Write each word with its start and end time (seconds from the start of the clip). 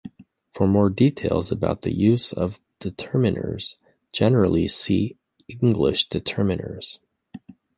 For 0.55 0.65
more 0.65 0.89
details 0.89 1.51
about 1.51 1.83
the 1.83 1.95
use 1.95 2.33
of 2.33 2.59
determiners 2.79 3.75
generally, 4.11 4.67
see 4.67 5.19
English 5.47 6.09
determiners. 6.09 6.97